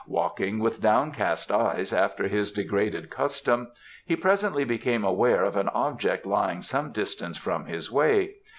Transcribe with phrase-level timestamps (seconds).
[0.07, 3.67] Walking with downcast eyes, after his degraded custom,
[4.03, 8.37] he presently became aware of an object lying some distance from his way.